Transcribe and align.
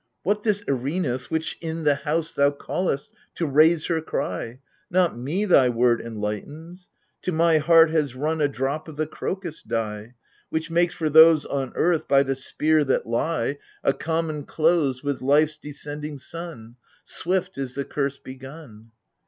What 0.23 0.41
this 0.41 0.63
Erinus 0.67 1.29
which 1.29 1.59
i' 1.63 1.73
the 1.73 1.93
house 1.93 2.31
thou 2.33 2.49
callest 2.49 3.11
To 3.35 3.45
raise 3.45 3.85
her 3.85 4.01
cry? 4.01 4.59
Not 4.89 5.15
me 5.15 5.45
thy 5.45 5.69
word 5.69 6.01
enlightens! 6.01 6.89
To 7.21 7.31
my 7.31 7.59
heart 7.59 7.91
has 7.91 8.15
run 8.15 8.41
A 8.41 8.47
drop 8.47 8.87
of 8.87 8.95
the 8.95 9.05
crocus 9.05 9.61
dye: 9.61 10.15
Which 10.49 10.71
makes 10.71 10.95
for 10.95 11.11
those 11.11 11.45
On 11.45 11.71
earth 11.75 12.07
by 12.07 12.23
the 12.23 12.33
spear 12.33 12.83
that 12.85 13.05
lie, 13.05 13.59
AGAMEMNON. 13.83 13.83
93 13.83 13.89
A 13.91 13.93
common 13.93 14.45
close 14.47 15.03
With 15.03 15.21
life's 15.21 15.57
descending 15.59 16.17
sun. 16.17 16.77
Swift 17.03 17.59
is 17.59 17.75
the 17.75 17.85
curse 17.85 18.17
begun 18.17 18.89